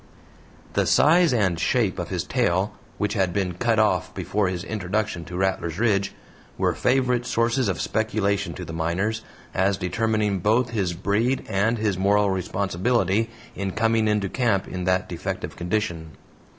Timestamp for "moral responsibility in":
11.99-13.73